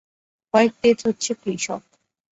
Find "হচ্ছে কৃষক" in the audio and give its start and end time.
1.07-1.81